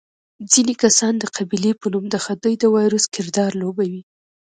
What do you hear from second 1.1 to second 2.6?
د قبیلې په نوم د خدۍ